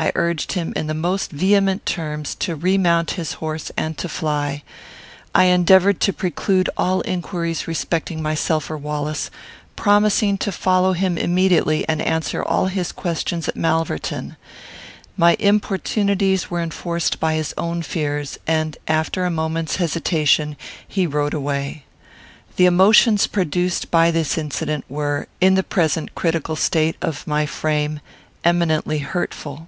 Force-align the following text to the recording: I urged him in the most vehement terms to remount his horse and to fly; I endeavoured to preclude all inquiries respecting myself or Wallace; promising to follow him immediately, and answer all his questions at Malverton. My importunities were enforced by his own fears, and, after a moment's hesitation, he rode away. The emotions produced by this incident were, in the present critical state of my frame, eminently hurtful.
I 0.00 0.12
urged 0.14 0.52
him 0.52 0.72
in 0.76 0.86
the 0.86 0.94
most 0.94 1.32
vehement 1.32 1.84
terms 1.84 2.36
to 2.36 2.54
remount 2.54 3.12
his 3.12 3.32
horse 3.42 3.72
and 3.76 3.98
to 3.98 4.08
fly; 4.08 4.62
I 5.34 5.46
endeavoured 5.46 5.98
to 6.02 6.12
preclude 6.12 6.70
all 6.76 7.00
inquiries 7.04 7.66
respecting 7.66 8.22
myself 8.22 8.70
or 8.70 8.76
Wallace; 8.76 9.28
promising 9.74 10.38
to 10.38 10.52
follow 10.52 10.92
him 10.92 11.18
immediately, 11.18 11.84
and 11.88 12.00
answer 12.00 12.44
all 12.44 12.66
his 12.66 12.92
questions 12.92 13.48
at 13.48 13.56
Malverton. 13.56 14.36
My 15.16 15.34
importunities 15.40 16.48
were 16.48 16.60
enforced 16.62 17.18
by 17.18 17.34
his 17.34 17.52
own 17.58 17.82
fears, 17.82 18.38
and, 18.46 18.76
after 18.86 19.24
a 19.24 19.32
moment's 19.32 19.76
hesitation, 19.76 20.56
he 20.86 21.08
rode 21.08 21.34
away. 21.34 21.82
The 22.54 22.66
emotions 22.66 23.26
produced 23.26 23.90
by 23.90 24.12
this 24.12 24.38
incident 24.38 24.84
were, 24.88 25.26
in 25.40 25.54
the 25.56 25.64
present 25.64 26.14
critical 26.14 26.54
state 26.54 26.94
of 27.02 27.26
my 27.26 27.46
frame, 27.46 27.98
eminently 28.44 28.98
hurtful. 28.98 29.66